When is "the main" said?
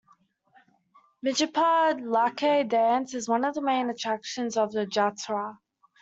3.53-3.87